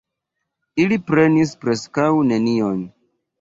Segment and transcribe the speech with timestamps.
[0.83, 2.83] Ili prenis preskaŭ nenion.